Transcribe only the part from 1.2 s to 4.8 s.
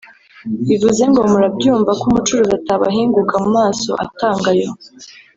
murabyumva ko umucuruzi atabahinguka mu maso atanga ayo